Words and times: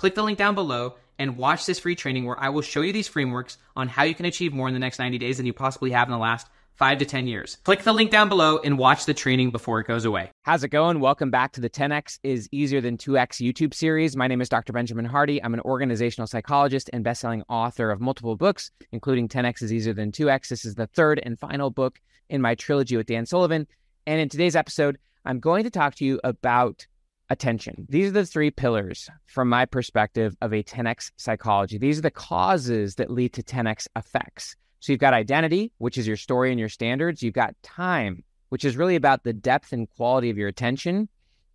Click 0.00 0.14
the 0.14 0.22
link 0.22 0.38
down 0.38 0.54
below 0.54 0.94
and 1.18 1.36
watch 1.36 1.66
this 1.66 1.78
free 1.78 1.94
training 1.94 2.24
where 2.24 2.40
I 2.40 2.48
will 2.48 2.62
show 2.62 2.80
you 2.80 2.90
these 2.90 3.06
frameworks 3.06 3.58
on 3.76 3.86
how 3.86 4.04
you 4.04 4.14
can 4.14 4.24
achieve 4.24 4.50
more 4.50 4.66
in 4.66 4.72
the 4.72 4.80
next 4.80 4.98
90 4.98 5.18
days 5.18 5.36
than 5.36 5.44
you 5.44 5.52
possibly 5.52 5.90
have 5.90 6.08
in 6.08 6.12
the 6.12 6.16
last 6.16 6.46
five 6.72 6.96
to 7.00 7.04
10 7.04 7.26
years. 7.26 7.58
Click 7.64 7.82
the 7.82 7.92
link 7.92 8.10
down 8.10 8.30
below 8.30 8.58
and 8.64 8.78
watch 8.78 9.04
the 9.04 9.12
training 9.12 9.50
before 9.50 9.78
it 9.78 9.86
goes 9.86 10.06
away. 10.06 10.30
How's 10.40 10.64
it 10.64 10.70
going? 10.70 11.00
Welcome 11.00 11.30
back 11.30 11.52
to 11.52 11.60
the 11.60 11.68
10x 11.68 12.18
is 12.22 12.48
easier 12.50 12.80
than 12.80 12.96
2x 12.96 13.46
YouTube 13.46 13.74
series. 13.74 14.16
My 14.16 14.26
name 14.26 14.40
is 14.40 14.48
Dr. 14.48 14.72
Benjamin 14.72 15.04
Hardy. 15.04 15.44
I'm 15.44 15.52
an 15.52 15.60
organizational 15.60 16.26
psychologist 16.26 16.88
and 16.94 17.04
best-selling 17.04 17.42
author 17.50 17.90
of 17.90 18.00
multiple 18.00 18.36
books, 18.36 18.70
including 18.92 19.28
10x 19.28 19.60
is 19.60 19.70
easier 19.70 19.92
than 19.92 20.12
2x. 20.12 20.48
This 20.48 20.64
is 20.64 20.76
the 20.76 20.86
third 20.86 21.20
and 21.22 21.38
final 21.38 21.68
book 21.68 22.00
in 22.30 22.40
my 22.40 22.54
trilogy 22.54 22.96
with 22.96 23.06
Dan 23.06 23.26
Sullivan. 23.26 23.66
And 24.06 24.18
in 24.18 24.30
today's 24.30 24.56
episode, 24.56 24.96
I'm 25.26 25.40
going 25.40 25.64
to 25.64 25.70
talk 25.70 25.96
to 25.96 26.06
you 26.06 26.18
about 26.24 26.86
attention. 27.30 27.86
These 27.88 28.08
are 28.08 28.12
the 28.12 28.26
three 28.26 28.50
pillars 28.50 29.08
from 29.26 29.48
my 29.48 29.64
perspective 29.64 30.36
of 30.42 30.52
a 30.52 30.62
10x 30.62 31.12
psychology. 31.16 31.78
These 31.78 31.98
are 31.98 32.02
the 32.02 32.10
causes 32.10 32.96
that 32.96 33.10
lead 33.10 33.32
to 33.34 33.42
10x 33.42 33.86
effects. 33.96 34.56
So 34.80 34.92
you've 34.92 35.00
got 35.00 35.14
identity, 35.14 35.72
which 35.78 35.96
is 35.96 36.06
your 36.06 36.16
story 36.16 36.50
and 36.50 36.58
your 36.58 36.68
standards. 36.68 37.22
You've 37.22 37.34
got 37.34 37.54
time, 37.62 38.24
which 38.48 38.64
is 38.64 38.76
really 38.76 38.96
about 38.96 39.22
the 39.22 39.32
depth 39.32 39.72
and 39.72 39.88
quality 39.88 40.30
of 40.30 40.36
your 40.36 40.48
attention. 40.48 41.08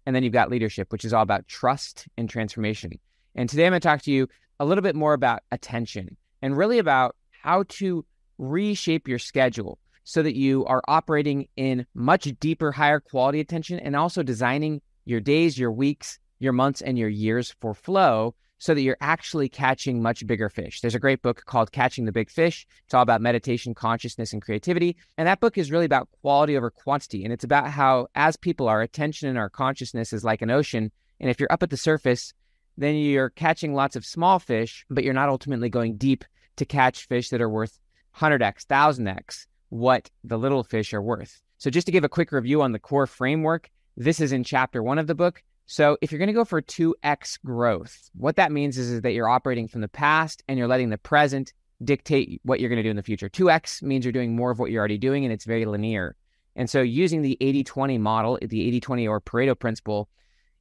And 0.06 0.16
then 0.16 0.24
you've 0.24 0.34
got 0.34 0.50
leadership, 0.50 0.92
which 0.92 1.04
is 1.04 1.14
all 1.14 1.24
about 1.24 1.48
trust 1.48 2.08
and 2.18 2.30
transformation. 2.30 2.92
And 3.36 3.50
today 3.50 3.66
I'm 3.66 3.72
going 3.72 3.82
to 3.82 3.88
talk 3.88 4.02
to 4.04 4.12
you 4.12 4.28
a 4.60 4.66
little 4.66 4.84
bit 4.84 4.96
more 4.96 5.14
about 5.14 5.42
attention 5.52 6.16
and 6.42 6.56
really 6.56 6.80
about 6.80 7.16
how 7.32 7.64
to 7.68 8.06
reshape 8.38 9.08
your 9.08 9.20
schedule 9.20 9.80
so 10.04 10.22
that 10.22 10.36
you 10.36 10.64
are 10.66 10.84
operating 10.88 11.48
in 11.58 11.86
much 11.96 12.32
deeper, 12.40 12.72
higher 12.72 13.00
quality 13.00 13.40
attention 13.40 13.80
and 13.80 13.96
also 13.96 14.22
designing 14.24 14.82
your 15.06 15.20
days, 15.20 15.58
your 15.58 15.72
weeks, 15.72 16.20
your 16.40 16.54
months, 16.54 16.82
and 16.82 16.98
your 16.98 17.10
years 17.10 17.56
for 17.62 17.74
flow 17.74 18.36
so 18.58 18.74
that 18.74 18.82
you're 18.82 18.98
actually 19.02 19.50
catching 19.50 20.02
much 20.02 20.26
bigger 20.26 20.50
fish. 20.50 20.82
There's 20.82 20.96
a 20.96 21.00
great 21.00 21.22
book 21.22 21.44
called 21.46 21.72
Catching 21.72 22.06
the 22.06 22.12
Big 22.12 22.30
Fish. 22.30 22.66
It's 22.86 22.94
all 22.94 23.02
about 23.02 23.22
meditation, 23.22 23.74
consciousness, 23.74 24.34
and 24.34 24.42
creativity. 24.42 24.96
And 25.18 25.28
that 25.28 25.40
book 25.40 25.58
is 25.58 25.72
really 25.72 25.86
about 25.86 26.10
quality 26.22 26.58
over 26.58 26.72
quantity. 26.72 27.24
And 27.24 27.34
it's 27.34 27.44
about 27.44 27.70
how, 27.70 28.08
as 28.16 28.38
people, 28.38 28.68
our 28.68 28.82
attention 28.82 29.28
and 29.30 29.38
our 29.38 29.50
consciousness 29.50 30.14
is 30.14 30.24
like 30.24 30.42
an 30.42 30.52
ocean. 30.52 30.92
And 31.20 31.30
if 31.30 31.40
you're 31.40 31.52
up 31.52 31.64
at 31.64 31.70
the 31.70 31.78
surface, 31.78 32.34
then 32.78 32.96
you're 32.96 33.30
catching 33.30 33.74
lots 33.74 33.96
of 33.96 34.06
small 34.06 34.40
fish, 34.40 34.86
but 34.90 35.04
you're 35.04 35.14
not 35.14 35.30
ultimately 35.30 35.70
going 35.70 35.98
deep 35.98 36.26
to 36.56 36.66
catch 36.66 37.08
fish 37.08 37.30
that 37.30 37.42
are 37.42 37.50
worth 37.50 37.80
100x, 38.18 38.66
1000x 38.66 39.48
what 39.70 40.10
the 40.24 40.38
little 40.38 40.64
fish 40.64 40.94
are 40.94 41.02
worth. 41.02 41.42
So, 41.58 41.70
just 41.70 41.86
to 41.88 41.92
give 41.92 42.04
a 42.04 42.10
quick 42.10 42.32
review 42.32 42.62
on 42.62 42.72
the 42.72 42.80
core 42.80 43.08
framework, 43.08 43.70
this 43.98 44.20
is 44.20 44.32
in 44.32 44.44
chapter 44.44 44.84
one 44.84 45.00
of 45.00 45.08
the 45.08 45.16
book. 45.16 45.44
So 45.68 45.98
if 46.02 46.12
you're 46.12 46.20
going 46.20 46.28
to 46.28 46.34
go 46.34 46.46
for 46.46 46.62
2x 46.62 47.40
growth, 47.44 48.10
what 48.14 48.36
that 48.36 48.52
means 48.52 48.78
is, 48.78 48.92
is 48.92 49.02
that 49.02 49.14
you're 49.14 49.30
operating 49.30 49.68
from 49.68 49.82
the 49.82 49.88
past 49.88 50.44
and 50.48 50.60
you're 50.60 50.68
letting 50.68 50.90
the 50.90 50.98
present 50.98 51.54
dictate 51.84 52.40
what 52.44 52.60
you're 52.60 52.70
going 52.70 52.78
to 52.78 52.84
do 52.84 52.90
in 52.90 52.96
the 52.96 53.04
future. 53.04 53.30
2x 53.30 53.82
means 53.82 54.06
you're 54.06 54.12
doing 54.12 54.36
more 54.36 54.52
of 54.52 54.60
what 54.60 54.70
you're 54.70 54.80
already 54.80 54.98
doing 54.98 55.26
and 55.26 55.34
it's 55.34 55.46
very 55.46 55.66
linear. 55.66 56.16
And 56.56 56.70
so 56.70 56.82
using 56.82 57.22
the 57.22 57.38
80-20 57.42 58.00
model, 58.00 58.38
the 58.42 58.80
80-20 58.80 59.10
or 59.10 59.20
Pareto 59.20 59.58
principle, 59.58 60.08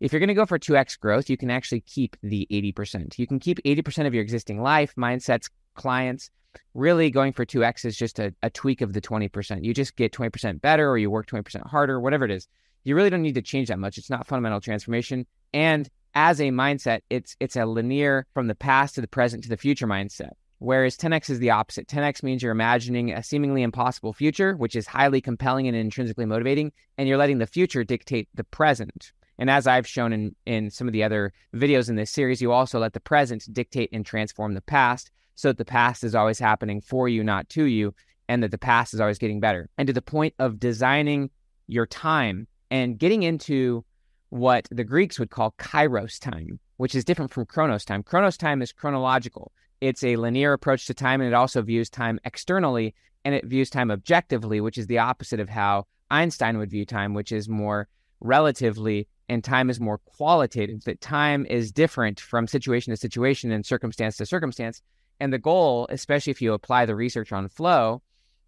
if 0.00 0.12
you're 0.12 0.20
going 0.20 0.28
to 0.28 0.34
go 0.34 0.46
for 0.46 0.58
2x 0.58 0.98
growth, 0.98 1.30
you 1.30 1.36
can 1.36 1.50
actually 1.50 1.80
keep 1.80 2.16
the 2.22 2.48
80%. 2.50 3.18
You 3.18 3.26
can 3.26 3.38
keep 3.38 3.62
80% 3.62 4.06
of 4.06 4.14
your 4.14 4.22
existing 4.22 4.60
life, 4.60 4.94
mindsets, 4.96 5.50
clients. 5.74 6.30
Really 6.72 7.10
going 7.10 7.32
for 7.32 7.44
2x 7.44 7.84
is 7.84 7.96
just 7.96 8.18
a, 8.18 8.34
a 8.42 8.50
tweak 8.50 8.80
of 8.80 8.92
the 8.92 9.00
20%. 9.00 9.64
You 9.64 9.74
just 9.74 9.96
get 9.96 10.12
20% 10.12 10.60
better 10.60 10.88
or 10.88 10.98
you 10.98 11.10
work 11.10 11.26
20% 11.26 11.66
harder, 11.68 12.00
whatever 12.00 12.24
it 12.24 12.30
is 12.30 12.48
you 12.84 12.94
really 12.94 13.10
don't 13.10 13.22
need 13.22 13.34
to 13.34 13.42
change 13.42 13.68
that 13.68 13.78
much. 13.78 13.98
It's 13.98 14.10
not 14.10 14.26
fundamental 14.26 14.60
transformation. 14.60 15.26
And 15.52 15.88
as 16.14 16.40
a 16.40 16.50
mindset, 16.50 17.00
it's 17.10 17.36
it's 17.40 17.56
a 17.56 17.66
linear 17.66 18.26
from 18.34 18.46
the 18.46 18.54
past 18.54 18.94
to 18.94 19.00
the 19.00 19.08
present 19.08 19.42
to 19.44 19.48
the 19.48 19.56
future 19.56 19.86
mindset. 19.86 20.32
Whereas 20.58 20.96
10x 20.96 21.28
is 21.28 21.40
the 21.40 21.50
opposite. 21.50 21.88
10x 21.88 22.22
means 22.22 22.42
you're 22.42 22.52
imagining 22.52 23.12
a 23.12 23.22
seemingly 23.22 23.62
impossible 23.62 24.12
future, 24.12 24.56
which 24.56 24.76
is 24.76 24.86
highly 24.86 25.20
compelling 25.20 25.66
and 25.66 25.76
intrinsically 25.76 26.24
motivating, 26.24 26.72
and 26.96 27.08
you're 27.08 27.18
letting 27.18 27.38
the 27.38 27.46
future 27.46 27.84
dictate 27.84 28.28
the 28.34 28.44
present. 28.44 29.12
And 29.36 29.50
as 29.50 29.66
I've 29.66 29.86
shown 29.86 30.12
in, 30.12 30.36
in 30.46 30.70
some 30.70 30.86
of 30.86 30.92
the 30.92 31.02
other 31.02 31.32
videos 31.54 31.88
in 31.88 31.96
this 31.96 32.10
series, 32.10 32.40
you 32.40 32.52
also 32.52 32.78
let 32.78 32.92
the 32.92 33.00
present 33.00 33.52
dictate 33.52 33.90
and 33.92 34.06
transform 34.06 34.54
the 34.54 34.62
past 34.62 35.10
so 35.34 35.48
that 35.48 35.58
the 35.58 35.64
past 35.64 36.04
is 36.04 36.14
always 36.14 36.38
happening 36.38 36.80
for 36.80 37.08
you, 37.08 37.24
not 37.24 37.48
to 37.50 37.64
you, 37.64 37.92
and 38.28 38.42
that 38.42 38.52
the 38.52 38.58
past 38.58 38.94
is 38.94 39.00
always 39.00 39.18
getting 39.18 39.40
better. 39.40 39.68
And 39.76 39.88
to 39.88 39.92
the 39.92 40.00
point 40.00 40.34
of 40.38 40.60
designing 40.60 41.30
your 41.66 41.86
time 41.86 42.46
and 42.74 42.98
getting 42.98 43.22
into 43.22 43.84
what 44.30 44.66
the 44.68 44.82
Greeks 44.82 45.16
would 45.20 45.30
call 45.30 45.54
kairos 45.58 46.18
time, 46.18 46.58
which 46.76 46.96
is 46.96 47.04
different 47.04 47.30
from 47.30 47.46
chronos 47.46 47.84
time. 47.84 48.02
Chronos 48.02 48.36
time 48.36 48.60
is 48.60 48.72
chronological. 48.72 49.52
It's 49.80 50.02
a 50.02 50.16
linear 50.16 50.52
approach 50.52 50.86
to 50.86 50.94
time, 50.94 51.20
and 51.20 51.28
it 51.28 51.34
also 51.34 51.62
views 51.62 51.88
time 51.88 52.18
externally 52.24 52.96
and 53.24 53.32
it 53.32 53.44
views 53.44 53.70
time 53.70 53.92
objectively, 53.92 54.60
which 54.60 54.76
is 54.76 54.88
the 54.88 54.98
opposite 54.98 55.38
of 55.38 55.48
how 55.48 55.86
Einstein 56.10 56.58
would 56.58 56.68
view 56.68 56.84
time, 56.84 57.14
which 57.14 57.30
is 57.30 57.48
more 57.48 57.86
relatively 58.18 59.06
and 59.28 59.44
time 59.44 59.70
is 59.70 59.78
more 59.78 59.98
qualitative, 59.98 60.82
that 60.82 61.00
time 61.00 61.46
is 61.46 61.70
different 61.70 62.18
from 62.18 62.48
situation 62.48 62.90
to 62.90 62.96
situation 62.96 63.52
and 63.52 63.64
circumstance 63.64 64.16
to 64.16 64.26
circumstance. 64.26 64.82
And 65.20 65.32
the 65.32 65.38
goal, 65.38 65.86
especially 65.90 66.32
if 66.32 66.42
you 66.42 66.52
apply 66.52 66.86
the 66.86 66.96
research 66.96 67.30
on 67.30 67.48
flow, 67.48 68.02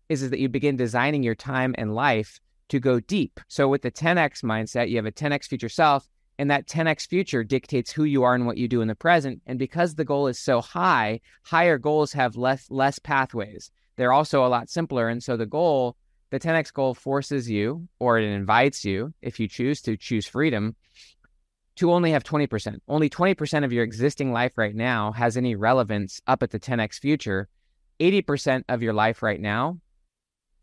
is, 0.09 0.25
is 0.25 0.31
that 0.31 0.41
you 0.41 0.49
begin 0.49 0.77
designing 0.77 1.23
your 1.23 1.37
time 1.37 1.77
and 1.79 1.95
life 1.95 2.41
to 2.69 2.81
go 2.81 3.01
deep. 3.01 3.41
So 3.49 3.69
with 3.69 3.83
the 3.83 3.91
10x 3.91 4.43
mindset, 4.43 4.89
you 4.89 4.97
have 4.97 5.07
a 5.07 5.13
10x 5.13 5.47
future 5.47 5.69
self, 5.69 6.09
and 6.39 6.51
that 6.51 6.67
10x 6.67 7.07
future 7.07 7.45
dictates 7.45 7.91
who 7.91 8.05
you 8.05 8.23
are 8.23 8.35
and 8.35 8.47
what 8.47 8.59
you 8.59 8.69
do 8.69 8.81
in 8.81 8.89
the 8.89 8.95
present. 8.95 9.41
And 9.47 9.59
because 9.59 9.95
the 9.95 10.05
goal 10.05 10.27
is 10.27 10.39
so 10.39 10.61
high, 10.61 11.21
higher 11.45 11.79
goals 11.79 12.13
have 12.13 12.37
less 12.37 12.71
less 12.71 12.99
pathways. 12.99 13.71
They're 13.97 14.13
also 14.13 14.45
a 14.45 14.49
lot 14.49 14.69
simpler. 14.69 15.09
And 15.09 15.23
so 15.23 15.37
the 15.37 15.47
goal, 15.47 15.97
the 16.31 16.41
10x 16.41 16.73
goal 16.73 16.95
forces 16.95 17.49
you, 17.49 17.89
or 17.99 18.19
it 18.19 18.25
invites 18.25 18.85
you, 18.85 19.15
if 19.23 19.41
you 19.41 19.49
choose 19.49 19.81
to 19.83 19.97
choose 19.97 20.27
freedom, 20.27 20.77
to 21.77 21.93
only 21.93 22.11
have 22.11 22.25
20%. 22.25 22.79
Only 22.89 23.09
20% 23.09 23.65
of 23.65 23.73
your 23.73 23.85
existing 23.85 24.33
life 24.33 24.53
right 24.57 24.75
now 24.75 25.13
has 25.13 25.37
any 25.37 25.55
relevance 25.55 26.21
up 26.27 26.43
at 26.43 26.51
the 26.51 26.61
10x 26.61 26.99
future. 26.99 27.49
80% 28.01 28.65
of 28.69 28.83
your 28.83 28.93
life 28.93 29.23
right 29.23 29.41
now 29.41 29.79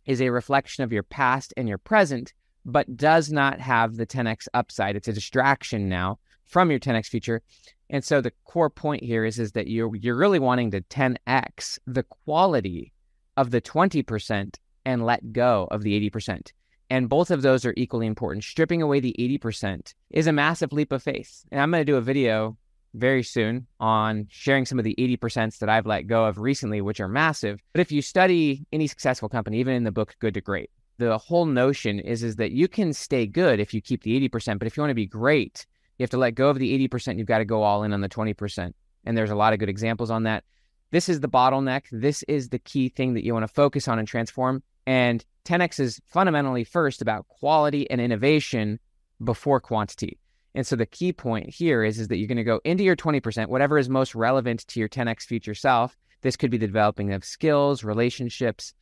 is 0.05 0.21
a 0.21 0.29
reflection 0.29 0.83
of 0.83 0.91
your 0.91 1.03
past 1.03 1.53
and 1.57 1.67
your 1.67 1.77
present, 1.77 2.33
but 2.65 2.97
does 2.97 3.31
not 3.31 3.59
have 3.59 3.95
the 3.95 4.05
10x 4.05 4.47
upside. 4.53 4.95
It's 4.95 5.07
a 5.07 5.13
distraction 5.13 5.89
now 5.89 6.19
from 6.45 6.69
your 6.69 6.79
10x 6.79 7.07
future. 7.07 7.41
And 7.89 8.03
so 8.03 8.21
the 8.21 8.33
core 8.45 8.69
point 8.69 9.03
here 9.03 9.25
is, 9.25 9.39
is 9.39 9.51
that 9.53 9.67
you're 9.67 9.95
you're 9.95 10.15
really 10.15 10.39
wanting 10.39 10.71
to 10.71 10.81
10x 10.81 11.79
the 11.85 12.03
quality 12.03 12.93
of 13.37 13.51
the 13.51 13.61
20% 13.61 14.55
and 14.85 15.05
let 15.05 15.33
go 15.33 15.67
of 15.71 15.83
the 15.83 16.09
80%. 16.09 16.51
And 16.89 17.09
both 17.09 17.31
of 17.31 17.41
those 17.41 17.65
are 17.65 17.73
equally 17.77 18.05
important. 18.05 18.43
Stripping 18.43 18.81
away 18.81 18.99
the 18.99 19.15
80% 19.17 19.93
is 20.11 20.27
a 20.27 20.31
massive 20.31 20.73
leap 20.73 20.91
of 20.91 21.01
faith. 21.01 21.43
And 21.51 21.59
I'm 21.59 21.71
going 21.71 21.81
to 21.81 21.85
do 21.85 21.95
a 21.95 22.01
video 22.01 22.57
very 22.93 23.23
soon 23.23 23.67
on 23.79 24.27
sharing 24.29 24.65
some 24.65 24.77
of 24.79 24.85
the 24.85 24.95
80% 24.97 25.57
that 25.59 25.69
I've 25.69 25.85
let 25.85 26.07
go 26.07 26.25
of 26.25 26.37
recently, 26.37 26.81
which 26.81 26.99
are 26.99 27.07
massive. 27.07 27.61
But 27.73 27.81
if 27.81 27.91
you 27.91 28.01
study 28.01 28.65
any 28.71 28.87
successful 28.87 29.29
company, 29.29 29.59
even 29.59 29.75
in 29.75 29.83
the 29.83 29.91
book 29.91 30.15
Good 30.19 30.35
to 30.35 30.41
Great, 30.41 30.69
the 30.97 31.17
whole 31.17 31.45
notion 31.45 31.99
is, 31.99 32.23
is 32.23 32.35
that 32.35 32.51
you 32.51 32.67
can 32.67 32.93
stay 32.93 33.25
good 33.25 33.59
if 33.59 33.73
you 33.73 33.81
keep 33.81 34.03
the 34.03 34.29
80%, 34.29 34.59
but 34.59 34.67
if 34.67 34.77
you 34.77 34.81
want 34.81 34.91
to 34.91 34.95
be 34.95 35.07
great, 35.07 35.65
you 35.97 36.03
have 36.03 36.11
to 36.11 36.17
let 36.17 36.35
go 36.35 36.49
of 36.49 36.59
the 36.59 36.87
80%, 36.87 37.17
you've 37.17 37.27
got 37.27 37.39
to 37.39 37.45
go 37.45 37.63
all 37.63 37.83
in 37.83 37.93
on 37.93 38.01
the 38.01 38.09
20%. 38.09 38.73
And 39.05 39.17
there's 39.17 39.31
a 39.31 39.35
lot 39.35 39.53
of 39.53 39.59
good 39.59 39.69
examples 39.69 40.11
on 40.11 40.23
that. 40.23 40.43
This 40.91 41.09
is 41.09 41.19
the 41.19 41.29
bottleneck. 41.29 41.85
This 41.91 42.23
is 42.23 42.49
the 42.49 42.59
key 42.59 42.89
thing 42.89 43.15
that 43.15 43.25
you 43.25 43.33
want 43.33 43.43
to 43.43 43.53
focus 43.53 43.87
on 43.87 43.97
and 43.99 44.07
transform. 44.07 44.61
And 44.85 45.25
10x 45.45 45.79
is 45.79 45.99
fundamentally 46.05 46.63
first 46.63 47.01
about 47.01 47.27
quality 47.27 47.89
and 47.89 47.99
innovation 47.99 48.79
before 49.23 49.59
quantity. 49.59 50.19
And 50.55 50.65
so 50.65 50.75
the 50.75 50.85
key 50.85 51.13
point 51.13 51.49
here 51.49 51.83
is, 51.83 51.99
is 51.99 52.07
that 52.09 52.17
you're 52.17 52.27
going 52.27 52.37
to 52.37 52.43
go 52.43 52.61
into 52.63 52.83
your 52.83 52.95
20%, 52.95 53.47
whatever 53.47 53.77
is 53.77 53.89
most 53.89 54.13
relevant 54.13 54.67
to 54.67 54.79
your 54.79 54.89
10x 54.89 55.23
future 55.23 55.55
self. 55.55 55.97
This 56.21 56.35
could 56.35 56.51
be 56.51 56.57
the 56.57 56.67
developing 56.67 57.11
of 57.11 57.25
skills, 57.25 57.83
relationships. 57.83 58.73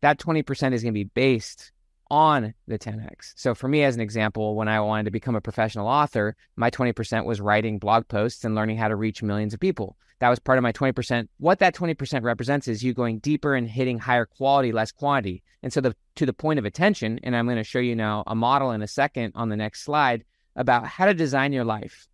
That 0.00 0.18
20% 0.18 0.72
is 0.72 0.82
going 0.82 0.92
to 0.92 0.98
be 0.98 1.04
based 1.04 1.72
on 2.10 2.54
the 2.68 2.78
10x. 2.78 3.32
So 3.36 3.54
for 3.54 3.68
me, 3.68 3.82
as 3.84 3.94
an 3.94 4.00
example, 4.00 4.54
when 4.54 4.68
I 4.68 4.80
wanted 4.80 5.04
to 5.04 5.10
become 5.10 5.34
a 5.34 5.40
professional 5.40 5.88
author, 5.88 6.36
my 6.56 6.70
20% 6.70 7.24
was 7.24 7.40
writing 7.40 7.78
blog 7.78 8.06
posts 8.06 8.44
and 8.44 8.54
learning 8.54 8.76
how 8.76 8.88
to 8.88 8.96
reach 8.96 9.22
millions 9.22 9.54
of 9.54 9.60
people. 9.60 9.96
That 10.20 10.28
was 10.28 10.38
part 10.38 10.58
of 10.58 10.62
my 10.62 10.72
20%. 10.72 11.26
What 11.38 11.58
that 11.58 11.74
20% 11.74 12.22
represents 12.22 12.68
is 12.68 12.84
you 12.84 12.94
going 12.94 13.18
deeper 13.18 13.54
and 13.54 13.68
hitting 13.68 13.98
higher 13.98 14.26
quality, 14.26 14.70
less 14.70 14.92
quantity. 14.92 15.42
And 15.62 15.72
so 15.72 15.80
the 15.80 15.96
to 16.16 16.26
the 16.26 16.32
point 16.32 16.58
of 16.58 16.64
attention, 16.64 17.18
and 17.22 17.34
I'm 17.34 17.46
going 17.46 17.56
to 17.56 17.64
show 17.64 17.78
you 17.78 17.96
now 17.96 18.22
a 18.26 18.34
model 18.34 18.70
in 18.70 18.82
a 18.82 18.86
second 18.86 19.32
on 19.34 19.48
the 19.48 19.56
next 19.56 19.82
slide 19.82 20.24
about 20.56 20.86
how 20.86 21.06
to 21.06 21.14
design 21.14 21.52
your 21.52 21.64
life 21.64 22.06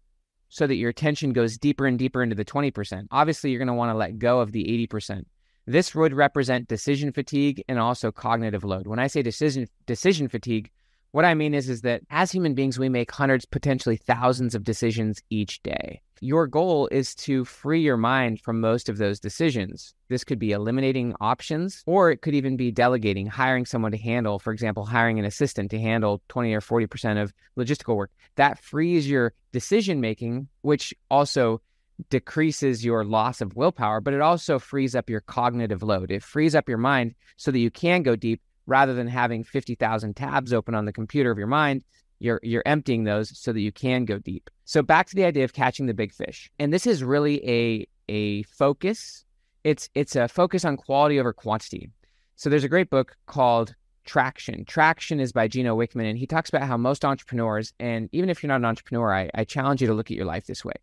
so 0.49 0.67
that 0.67 0.77
your 0.77 0.91
attention 0.91 1.33
goes 1.33 1.59
deeper 1.59 1.87
and 1.87 1.99
deeper 1.99 2.23
into 2.23 2.35
the 2.35 2.45
20%. 2.45 3.07
Obviously, 3.11 3.51
you're 3.51 3.59
going 3.59 3.69
to 3.69 3.75
want 3.75 3.91
to 3.91 3.97
let 3.97 4.19
go 4.19 4.41
of 4.41 4.53
the 4.53 4.65
80%. 4.91 5.25
This 5.67 5.95
would 5.95 6.15
represent 6.15 6.69
decision 6.69 7.13
fatigue 7.13 7.63
and 7.69 7.79
also 7.79 8.11
cognitive 8.11 8.65
load. 8.65 8.87
When 8.87 8.99
I 8.99 9.07
say 9.07 9.21
decision 9.21 9.69
decision 9.87 10.29
fatigue, 10.29 10.71
what 11.13 11.25
I 11.25 11.35
mean 11.35 11.55
is 11.55 11.69
is 11.69 11.83
that 11.83 12.03
as 12.11 12.31
human 12.31 12.55
beings 12.55 12.79
we 12.79 12.89
make 12.89 13.11
hundreds 13.11 13.47
potentially 13.47 13.97
thousands 13.97 14.55
of 14.55 14.65
decisions 14.65 15.23
each 15.31 15.63
day. 15.63 16.03
Your 16.21 16.47
goal 16.47 16.89
is 16.89 17.15
to 17.15 17.45
free 17.45 17.81
your 17.81 17.97
mind 17.97 18.41
from 18.41 18.61
most 18.61 18.89
of 18.89 18.99
those 18.99 19.21
decisions. 19.21 19.95
This 20.09 20.25
could 20.25 20.39
be 20.39 20.51
eliminating 20.51 21.15
options 21.21 21.83
or 21.87 22.11
it 22.11 22.23
could 22.23 22.35
even 22.35 22.57
be 22.57 22.73
delegating, 22.73 23.27
hiring 23.27 23.65
someone 23.67 23.93
to 23.93 23.99
handle, 23.99 24.39
for 24.39 24.53
example, 24.53 24.85
hiring 24.85 25.19
an 25.19 25.25
assistant 25.25 25.71
to 25.71 25.81
handle 25.81 26.21
20 26.29 26.53
or 26.55 26.61
40% 26.61 27.23
of 27.23 27.33
logistical 27.57 27.97
work. 27.97 28.11
That 28.35 28.59
frees 28.59 29.09
your 29.09 29.33
decision 29.53 30.01
making, 30.01 30.49
which 30.63 30.93
also 31.11 31.63
decreases 32.11 32.85
your 32.85 33.05
loss 33.05 33.41
of 33.41 33.57
willpower, 33.57 34.01
but 34.01 34.15
it 34.15 34.21
also 34.21 34.59
frees 34.59 34.95
up 34.95 35.11
your 35.11 35.21
cognitive 35.21 35.83
load. 35.83 36.11
It 36.11 36.23
frees 36.23 36.55
up 36.55 36.69
your 36.69 36.79
mind 36.79 37.15
so 37.37 37.51
that 37.51 37.59
you 37.59 37.71
can 37.71 38.03
go 38.03 38.17
deep 38.17 38.41
rather 38.69 38.93
than 38.95 39.09
having 39.09 39.43
50,000 39.43 40.15
tabs 40.15 40.53
open 40.53 40.75
on 40.75 40.85
the 40.85 40.93
computer 40.93 41.31
of 41.31 41.39
your 41.39 41.47
mind. 41.47 41.83
You're, 42.21 42.41
you're 42.43 42.63
emptying 42.67 43.05
those 43.05 43.37
so 43.37 43.53
that 43.53 43.61
you 43.61 43.73
can 43.73 44.05
go 44.05 44.19
deep. 44.19 44.51
So 44.65 44.83
back 44.83 45.07
to 45.09 45.17
the 45.17 45.25
idea 45.25 45.45
of 45.45 45.53
catching 45.53 45.87
the 45.87 45.95
big 45.95 46.13
fish. 46.13 46.51
And 46.59 46.73
this 46.73 46.87
is 46.87 47.03
really 47.03 47.49
a, 47.49 47.89
a 48.09 48.43
focus. 48.45 49.25
It's, 49.65 49.89
it's 49.95 50.17
a 50.17 50.29
focus 50.29 50.65
on 50.65 50.77
quality 50.77 51.19
over 51.19 51.33
quantity. 51.33 51.91
So 52.37 52.51
there's 52.51 52.65
a 52.65 52.69
great 52.69 52.91
book 52.91 53.17
called 53.27 53.75
Traction. 54.05 54.65
Traction 54.65 55.21
is 55.21 55.33
by 55.33 55.49
Gino 55.49 55.77
Wickman, 55.77 56.09
and 56.09 56.19
he 56.19 56.27
talks 56.27 56.49
about 56.49 56.63
how 56.63 56.77
most 56.77 57.05
entrepreneurs, 57.05 57.73
and 57.79 58.09
even 58.13 58.31
if 58.31 58.43
you're 58.43 58.49
not 58.49 58.57
an 58.57 58.65
entrepreneur, 58.65 59.15
I, 59.15 59.31
I 59.35 59.45
challenge 59.45 59.81
you 59.81 59.87
to 59.87 59.95
look 59.95 60.11
at 60.11 60.17
your 60.17 60.27
life 60.27 60.47
this 60.47 60.65
way. 60.65 60.75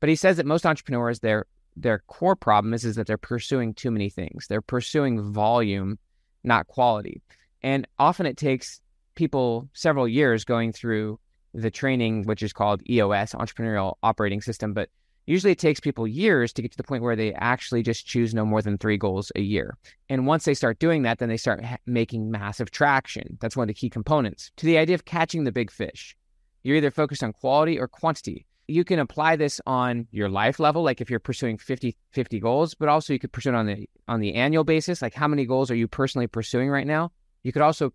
But 0.00 0.08
he 0.08 0.16
says 0.16 0.36
that 0.36 0.46
most 0.46 0.66
entrepreneurs, 0.66 1.20
their 1.20 1.46
their 1.76 2.00
core 2.06 2.36
problem 2.36 2.72
is, 2.74 2.84
is 2.84 2.96
that 2.96 3.06
they're 3.06 3.18
pursuing 3.18 3.74
too 3.74 3.90
many 3.90 4.08
things. 4.08 4.46
They're 4.48 4.60
pursuing 4.60 5.32
volume, 5.32 5.98
not 6.44 6.66
quality. 6.66 7.22
And 7.62 7.86
often 7.98 8.26
it 8.26 8.36
takes 8.36 8.80
people 9.14 9.68
several 9.72 10.06
years 10.06 10.44
going 10.44 10.72
through 10.72 11.18
the 11.54 11.70
training, 11.70 12.24
which 12.24 12.42
is 12.42 12.52
called 12.52 12.82
EOS, 12.88 13.32
Entrepreneurial 13.32 13.94
Operating 14.02 14.40
System. 14.40 14.74
But 14.74 14.90
usually 15.26 15.52
it 15.52 15.58
takes 15.58 15.80
people 15.80 16.06
years 16.06 16.52
to 16.52 16.62
get 16.62 16.72
to 16.72 16.76
the 16.76 16.82
point 16.82 17.02
where 17.02 17.16
they 17.16 17.32
actually 17.34 17.82
just 17.82 18.06
choose 18.06 18.34
no 18.34 18.44
more 18.44 18.60
than 18.60 18.76
three 18.76 18.96
goals 18.96 19.30
a 19.36 19.40
year. 19.40 19.76
And 20.08 20.26
once 20.26 20.44
they 20.44 20.54
start 20.54 20.78
doing 20.78 21.02
that, 21.02 21.18
then 21.18 21.28
they 21.28 21.36
start 21.36 21.64
ha- 21.64 21.78
making 21.86 22.30
massive 22.30 22.70
traction. 22.70 23.38
That's 23.40 23.56
one 23.56 23.64
of 23.64 23.68
the 23.68 23.74
key 23.74 23.88
components 23.88 24.50
to 24.56 24.66
the 24.66 24.78
idea 24.78 24.94
of 24.94 25.04
catching 25.04 25.44
the 25.44 25.52
big 25.52 25.70
fish. 25.70 26.16
You're 26.62 26.76
either 26.76 26.90
focused 26.90 27.22
on 27.22 27.32
quality 27.32 27.78
or 27.78 27.88
quantity 27.88 28.46
you 28.66 28.84
can 28.84 28.98
apply 28.98 29.36
this 29.36 29.60
on 29.66 30.06
your 30.10 30.28
life 30.28 30.58
level 30.58 30.82
like 30.82 31.00
if 31.00 31.10
you're 31.10 31.20
pursuing 31.20 31.58
50 31.58 31.96
50 32.12 32.40
goals 32.40 32.74
but 32.74 32.88
also 32.88 33.12
you 33.12 33.18
could 33.18 33.32
pursue 33.32 33.50
it 33.50 33.54
on 33.54 33.66
the 33.66 33.88
on 34.08 34.20
the 34.20 34.34
annual 34.34 34.64
basis. 34.64 35.02
Like 35.02 35.14
how 35.14 35.28
many 35.28 35.44
goals 35.44 35.70
are 35.70 35.74
you 35.74 35.88
personally 35.88 36.26
pursuing 36.26 36.70
right 36.70 36.86
now? 36.86 37.12
You 37.42 37.52
could 37.52 37.62
also 37.62 37.92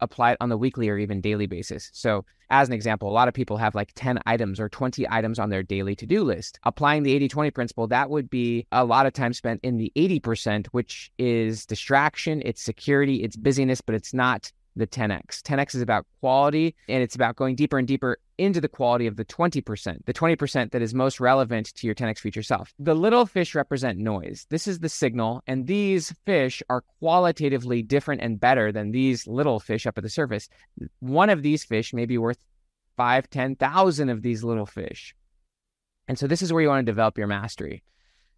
apply 0.00 0.32
it 0.32 0.38
on 0.40 0.50
the 0.50 0.58
weekly 0.58 0.88
or 0.88 0.98
even 0.98 1.20
daily 1.20 1.46
basis. 1.46 1.90
So 1.92 2.24
as 2.50 2.68
an 2.68 2.74
example 2.74 3.08
a 3.08 3.12
lot 3.12 3.28
of 3.28 3.34
people 3.34 3.56
have 3.56 3.74
like 3.74 3.92
10 3.94 4.20
items 4.26 4.60
or 4.60 4.68
20 4.68 5.06
items 5.08 5.38
on 5.38 5.50
their 5.50 5.62
daily 5.62 5.96
to-do 5.96 6.22
list. 6.22 6.58
Applying 6.64 7.02
the 7.02 7.18
80-20 7.28 7.54
principle 7.54 7.86
that 7.88 8.10
would 8.10 8.30
be 8.30 8.66
a 8.72 8.84
lot 8.84 9.06
of 9.06 9.12
time 9.12 9.32
spent 9.32 9.60
in 9.62 9.76
the 9.76 9.92
80% 9.96 10.66
which 10.68 11.10
is 11.18 11.66
distraction 11.66 12.42
it's 12.44 12.62
security 12.62 13.22
it's 13.22 13.36
busyness 13.36 13.80
but 13.80 13.94
it's 13.94 14.14
not 14.14 14.52
the 14.76 14.86
10x. 14.86 15.42
10x 15.42 15.74
is 15.74 15.80
about 15.80 16.06
quality 16.20 16.76
and 16.88 17.02
it's 17.02 17.14
about 17.14 17.36
going 17.36 17.56
deeper 17.56 17.78
and 17.78 17.88
deeper 17.88 18.18
into 18.38 18.60
the 18.60 18.68
quality 18.68 19.06
of 19.06 19.16
the 19.16 19.24
20%, 19.24 20.04
the 20.04 20.12
20% 20.12 20.70
that 20.70 20.82
is 20.82 20.94
most 20.94 21.18
relevant 21.18 21.74
to 21.74 21.86
your 21.86 21.94
10x 21.94 22.18
future 22.18 22.42
self. 22.42 22.72
The 22.78 22.94
little 22.94 23.24
fish 23.26 23.54
represent 23.54 23.98
noise. 23.98 24.46
This 24.50 24.68
is 24.68 24.80
the 24.80 24.88
signal, 24.88 25.42
and 25.46 25.66
these 25.66 26.14
fish 26.26 26.62
are 26.68 26.84
qualitatively 27.00 27.82
different 27.82 28.20
and 28.20 28.38
better 28.38 28.70
than 28.70 28.90
these 28.90 29.26
little 29.26 29.58
fish 29.58 29.86
up 29.86 29.96
at 29.96 30.04
the 30.04 30.10
surface. 30.10 30.48
One 31.00 31.30
of 31.30 31.42
these 31.42 31.64
fish 31.64 31.94
may 31.94 32.04
be 32.04 32.18
worth 32.18 32.38
five, 32.96 33.28
10,000 33.30 34.08
of 34.08 34.22
these 34.22 34.44
little 34.44 34.66
fish. 34.66 35.14
And 36.08 36.18
so 36.18 36.26
this 36.26 36.42
is 36.42 36.52
where 36.52 36.62
you 36.62 36.68
want 36.68 36.86
to 36.86 36.92
develop 36.92 37.18
your 37.18 37.26
mastery. 37.26 37.82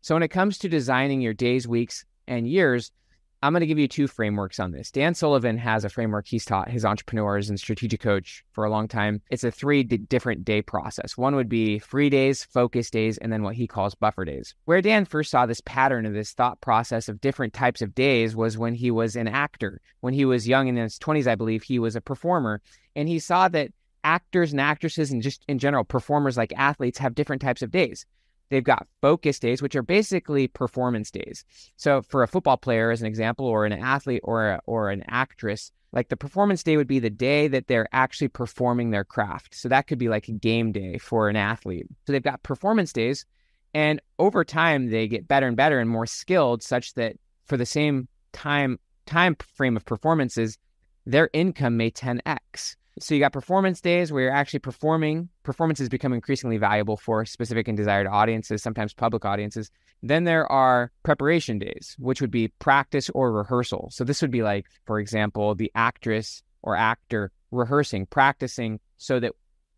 So 0.01 0.15
when 0.15 0.23
it 0.23 0.29
comes 0.29 0.59
to 0.59 0.69
designing 0.69 1.21
your 1.21 1.35
days, 1.35 1.67
weeks, 1.67 2.05
and 2.27 2.47
years, 2.47 2.93
I'm 3.41 3.53
going 3.53 3.61
to 3.61 3.67
give 3.67 3.79
you 3.79 3.87
two 3.87 4.09
frameworks 4.09 4.59
on 4.59 4.73
this. 4.73 4.91
Dan 4.91 5.15
Sullivan 5.15 5.59
has 5.59 5.85
a 5.85 5.89
framework 5.89 6.27
he's 6.27 6.45
taught 6.45 6.71
his 6.71 6.85
entrepreneurs 6.85 7.49
and 7.49 7.59
strategic 7.59 8.01
coach 8.01 8.43
for 8.51 8.65
a 8.65 8.71
long 8.71 8.89
time. 8.89 9.23
It's 9.31 9.45
a 9.45 9.53
three 9.53 9.85
d- 9.85 9.99
different 9.99 10.45
day 10.45 10.61
process. 10.61 11.17
One 11.17 11.37
would 11.37 11.49
be 11.49 11.79
free 11.79 12.11
days, 12.11 12.43
focus 12.43 12.91
days, 12.91 13.17
and 13.17 13.33
then 13.33 13.45
what 13.45 13.55
he 13.55 13.69
calls 13.69 13.95
buffer 13.95 14.25
days. 14.25 14.57
Where 14.65 14.83
Dan 14.83 15.05
first 15.05 15.31
saw 15.31 15.47
this 15.47 15.61
pattern 15.61 16.05
of 16.05 16.15
this 16.15 16.33
thought 16.33 16.61
process 16.61 17.09
of 17.09 17.21
different 17.21 17.53
types 17.53 17.81
of 17.81 17.95
days 17.95 18.35
was 18.35 18.59
when 18.59 18.75
he 18.75 18.91
was 18.91 19.15
an 19.15 19.29
actor. 19.29 19.81
When 20.01 20.15
he 20.15 20.25
was 20.25 20.49
young 20.49 20.67
in 20.67 20.77
his 20.77 20.99
20s, 20.99 21.29
I 21.29 21.37
believe, 21.37 21.63
he 21.63 21.79
was 21.79 21.95
a 21.95 22.01
performer. 22.01 22.61
And 22.97 23.09
he 23.09 23.21
saw 23.21 23.47
that 23.49 23.71
actors 24.03 24.51
and 24.51 24.61
actresses 24.61 25.13
and 25.13 25.23
just 25.23 25.45
in 25.47 25.61
general 25.61 25.85
performers 25.85 26.37
like 26.37 26.53
athletes 26.57 26.99
have 26.99 27.15
different 27.15 27.43
types 27.43 27.63
of 27.63 27.71
days. 27.71 28.05
They've 28.51 28.65
got 28.65 28.87
focus 29.03 29.39
days, 29.39 29.61
which 29.61 29.77
are 29.77 29.83
basically 29.83 30.49
performance 30.49 31.11
days. 31.11 31.45
So 31.77 32.03
for 32.03 32.23
a 32.23 32.29
football 32.29 32.57
player, 32.57 32.91
as 32.91 33.01
an 33.01 33.07
example, 33.07 33.47
or 33.47 33.67
an 33.67 33.73
athlete 33.73 34.23
or 34.25 34.51
a, 34.51 34.61
or 34.67 34.91
an 34.91 35.05
actress, 35.09 35.71
like 35.93 36.09
the 36.09 36.17
performance 36.17 36.63
day 36.63 36.77
would 36.77 36.87
be 36.87 36.99
the 36.99 37.11
day 37.11 37.49
that 37.49 37.67
they're 37.67 37.89
actually 37.93 38.29
performing 38.29 38.91
their 38.91 39.05
craft. 39.05 39.55
So 39.55 39.69
that 39.69 39.87
could 39.87 39.99
be 39.99 40.09
like 40.09 40.29
a 40.29 40.33
game 40.33 40.73
day 40.73 40.99
for 40.99 41.29
an 41.29 41.37
athlete. 41.37 41.87
So 42.07 42.13
they've 42.13 42.23
got 42.23 42.43
performance 42.43 42.93
days, 42.93 43.27
and 43.75 44.01
over 44.19 44.45
time 44.45 44.91
they 44.91 45.09
get 45.09 45.29
better 45.29 45.47
and 45.47 45.57
better 45.57 45.79
and 45.79 45.89
more 45.89 46.07
skilled, 46.07 46.63
such 46.63 46.95
that 46.95 47.17
for 47.47 47.57
the 47.57 47.67
same 47.67 48.09
time 48.33 48.79
time 49.07 49.37
frame 49.55 49.77
of 49.77 49.85
performances, 49.85 50.59
their 51.07 51.31
income 51.33 51.77
may 51.77 51.91
10x. 51.91 52.77
So 53.01 53.15
you 53.15 53.21
got 53.21 53.33
performance 53.33 53.81
days 53.81 54.13
where 54.13 54.25
you're 54.25 54.33
actually 54.33 54.59
performing. 54.61 55.29
Performances 55.43 55.89
become 55.89 56.13
increasingly 56.13 56.57
valuable 56.59 56.97
for 56.97 57.25
specific 57.25 57.69
and 57.69 57.77
desired 57.77 58.07
audiences, 58.07 58.63
sometimes 58.63 58.93
public 58.95 59.25
audiences. 59.25 59.71
Then 60.03 60.25
there 60.25 60.51
are 60.51 60.91
preparation 61.03 61.59
days, 61.59 61.97
which 61.99 62.21
would 62.21 62.31
be 62.31 62.49
practice 62.59 63.11
or 63.11 63.33
rehearsal. 63.33 63.91
So 63.93 64.05
this 64.05 64.23
would 64.23 64.31
be 64.31 64.43
like, 64.43 64.67
for 64.85 64.99
example, 64.99 65.55
the 65.55 65.71
actress 65.75 66.43
or 66.63 66.77
actor 66.77 67.31
rehearsing, 67.51 68.07
practicing 68.07 68.81
so 68.97 69.21
that 69.21 69.33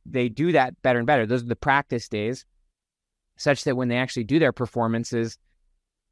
they 0.07 0.29
do 0.29 0.53
that 0.53 0.81
better 0.83 0.99
and 0.99 1.07
better. 1.07 1.27
Those 1.27 1.43
are 1.43 1.49
the 1.49 1.57
practice 1.57 2.09
days, 2.09 2.45
such 3.37 3.65
that 3.65 3.77
when 3.77 3.89
they 3.89 3.97
actually 3.97 4.25
do 4.25 4.39
their 4.39 4.53
performances, 4.53 5.39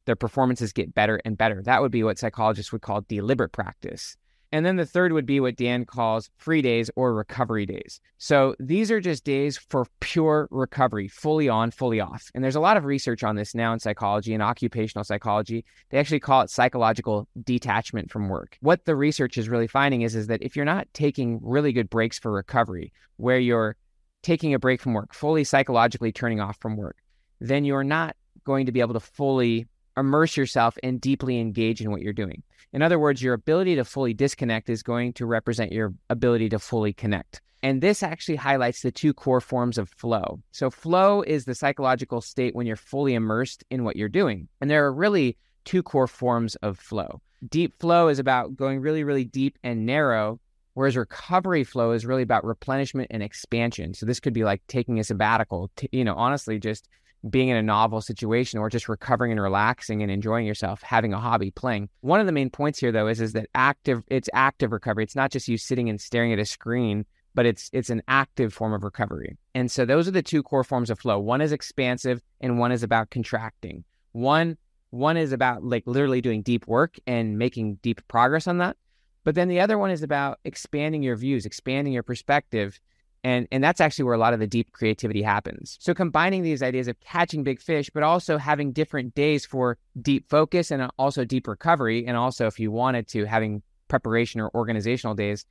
their 0.04 0.16
performances 0.16 0.72
get 0.72 0.94
better 0.94 1.20
and 1.24 1.36
better. 1.36 1.62
That 1.62 1.82
would 1.82 1.92
be 1.92 2.02
what 2.02 2.18
psychologists 2.18 2.72
would 2.72 2.82
call 2.82 3.02
deliberate 3.02 3.52
practice. 3.52 4.16
And 4.50 4.64
then 4.64 4.76
the 4.76 4.86
third 4.86 5.12
would 5.12 5.26
be 5.26 5.40
what 5.40 5.56
Dan 5.56 5.84
calls 5.84 6.30
free 6.38 6.62
days 6.62 6.90
or 6.96 7.14
recovery 7.14 7.66
days. 7.66 8.00
So 8.16 8.54
these 8.58 8.90
are 8.90 9.00
just 9.00 9.24
days 9.24 9.58
for 9.58 9.86
pure 10.00 10.48
recovery, 10.50 11.08
fully 11.08 11.48
on, 11.48 11.70
fully 11.70 12.00
off. 12.00 12.30
And 12.34 12.42
there's 12.42 12.56
a 12.56 12.60
lot 12.60 12.78
of 12.78 12.84
research 12.84 13.22
on 13.22 13.36
this 13.36 13.54
now 13.54 13.72
in 13.72 13.78
psychology 13.78 14.32
and 14.32 14.42
occupational 14.42 15.04
psychology. 15.04 15.64
They 15.90 15.98
actually 15.98 16.20
call 16.20 16.40
it 16.40 16.50
psychological 16.50 17.28
detachment 17.44 18.10
from 18.10 18.28
work. 18.28 18.56
What 18.60 18.86
the 18.86 18.96
research 18.96 19.36
is 19.36 19.48
really 19.48 19.66
finding 19.66 20.02
is, 20.02 20.14
is 20.14 20.28
that 20.28 20.42
if 20.42 20.56
you're 20.56 20.64
not 20.64 20.88
taking 20.94 21.40
really 21.42 21.72
good 21.72 21.90
breaks 21.90 22.18
for 22.18 22.32
recovery, 22.32 22.92
where 23.16 23.38
you're 23.38 23.76
taking 24.22 24.54
a 24.54 24.58
break 24.58 24.80
from 24.80 24.94
work, 24.94 25.12
fully 25.12 25.44
psychologically 25.44 26.12
turning 26.12 26.40
off 26.40 26.56
from 26.58 26.76
work, 26.76 26.96
then 27.40 27.64
you're 27.64 27.84
not 27.84 28.16
going 28.44 28.66
to 28.66 28.72
be 28.72 28.80
able 28.80 28.94
to 28.94 29.00
fully 29.00 29.66
immerse 29.98 30.36
yourself 30.36 30.76
and 30.82 31.00
deeply 31.00 31.38
engage 31.38 31.80
in 31.80 31.90
what 31.90 32.00
you're 32.00 32.12
doing. 32.12 32.42
In 32.72 32.82
other 32.82 32.98
words, 32.98 33.22
your 33.22 33.34
ability 33.34 33.76
to 33.76 33.84
fully 33.84 34.14
disconnect 34.14 34.68
is 34.68 34.82
going 34.82 35.14
to 35.14 35.26
represent 35.26 35.72
your 35.72 35.94
ability 36.10 36.50
to 36.50 36.58
fully 36.58 36.92
connect. 36.92 37.40
And 37.62 37.80
this 37.80 38.02
actually 38.02 38.36
highlights 38.36 38.82
the 38.82 38.92
two 38.92 39.12
core 39.12 39.40
forms 39.40 39.78
of 39.78 39.88
flow. 39.88 40.40
So, 40.52 40.70
flow 40.70 41.22
is 41.22 41.44
the 41.44 41.54
psychological 41.54 42.20
state 42.20 42.54
when 42.54 42.66
you're 42.66 42.76
fully 42.76 43.14
immersed 43.14 43.64
in 43.70 43.84
what 43.84 43.96
you're 43.96 44.08
doing. 44.08 44.48
And 44.60 44.70
there 44.70 44.84
are 44.84 44.92
really 44.92 45.36
two 45.64 45.82
core 45.82 46.06
forms 46.06 46.54
of 46.56 46.78
flow. 46.78 47.20
Deep 47.48 47.74
flow 47.80 48.08
is 48.08 48.18
about 48.18 48.56
going 48.56 48.80
really, 48.80 49.02
really 49.02 49.24
deep 49.24 49.58
and 49.64 49.86
narrow, 49.86 50.38
whereas 50.74 50.96
recovery 50.96 51.64
flow 51.64 51.92
is 51.92 52.06
really 52.06 52.22
about 52.22 52.44
replenishment 52.44 53.08
and 53.10 53.22
expansion. 53.22 53.92
So, 53.92 54.06
this 54.06 54.20
could 54.20 54.34
be 54.34 54.44
like 54.44 54.62
taking 54.68 55.00
a 55.00 55.04
sabbatical, 55.04 55.70
t- 55.74 55.88
you 55.90 56.04
know, 56.04 56.14
honestly, 56.14 56.60
just 56.60 56.88
being 57.28 57.48
in 57.48 57.56
a 57.56 57.62
novel 57.62 58.00
situation 58.00 58.58
or 58.58 58.68
just 58.68 58.88
recovering 58.88 59.32
and 59.32 59.40
relaxing 59.40 60.02
and 60.02 60.10
enjoying 60.10 60.46
yourself, 60.46 60.82
having 60.82 61.12
a 61.12 61.18
hobby, 61.18 61.50
playing. 61.50 61.88
One 62.00 62.20
of 62.20 62.26
the 62.26 62.32
main 62.32 62.50
points 62.50 62.78
here 62.78 62.92
though 62.92 63.08
is 63.08 63.20
is 63.20 63.32
that 63.32 63.48
active 63.54 64.02
it's 64.08 64.28
active 64.32 64.72
recovery. 64.72 65.04
It's 65.04 65.16
not 65.16 65.32
just 65.32 65.48
you 65.48 65.58
sitting 65.58 65.88
and 65.88 66.00
staring 66.00 66.32
at 66.32 66.38
a 66.38 66.44
screen, 66.44 67.04
but 67.34 67.46
it's 67.46 67.70
it's 67.72 67.90
an 67.90 68.02
active 68.08 68.52
form 68.52 68.72
of 68.72 68.84
recovery. 68.84 69.37
And 69.54 69.70
so 69.70 69.84
those 69.84 70.06
are 70.08 70.12
the 70.12 70.22
two 70.22 70.42
core 70.42 70.64
forms 70.64 70.90
of 70.90 70.98
flow. 70.98 71.18
One 71.18 71.40
is 71.40 71.52
expansive 71.52 72.20
and 72.40 72.58
one 72.58 72.72
is 72.72 72.82
about 72.82 73.10
contracting. 73.10 73.84
One 74.12 74.56
one 74.90 75.16
is 75.16 75.32
about 75.32 75.64
like 75.64 75.84
literally 75.87 76.20
doing 76.20 76.42
deep 76.42 76.66
work 76.66 76.96
and 77.06 77.38
making 77.38 77.76
deep 77.82 78.06
progress 78.08 78.46
on 78.46 78.58
that. 78.58 78.76
But 79.25 79.34
then 79.34 79.48
the 79.48 79.60
other 79.60 79.76
one 79.76 79.90
is 79.90 80.02
about 80.02 80.38
expanding 80.44 81.02
your 81.02 81.16
views, 81.16 81.44
expanding 81.44 81.92
your 81.92 82.02
perspective 82.02 82.80
and, 83.25 83.48
and 83.50 83.62
that's 83.62 83.80
actually 83.80 84.04
where 84.04 84.14
a 84.14 84.18
lot 84.18 84.34
of 84.34 84.40
the 84.40 84.46
deep 84.46 84.72
creativity 84.72 85.22
happens. 85.22 85.76
So 85.80 85.94
combining 85.94 86.42
these 86.42 86.62
ideas 86.62 86.88
of 86.88 87.00
catching 87.00 87.42
big 87.42 87.60
fish, 87.60 87.90
but 87.92 88.02
also 88.02 88.38
having 88.38 88.72
different 88.72 89.14
days 89.14 89.44
for 89.44 89.78
deep 90.00 90.28
focus 90.28 90.70
and 90.70 90.82
uh, 90.82 90.88
also 90.98 91.25
deep 91.25 91.48
recovery. 91.48 92.06
And 92.06 92.16
also, 92.16 92.46
if 92.46 92.60
you 92.60 92.70
wanted 92.70 93.08
to, 93.08 93.25
having 93.25 93.62
preparation 93.88 94.40
or 94.40 94.50
organizational 94.54 95.14
days, 95.14 95.44